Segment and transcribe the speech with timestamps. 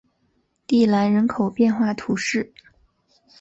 [0.65, 2.51] 蒂兰人口变化图示